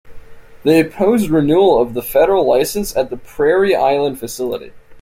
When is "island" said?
3.75-4.19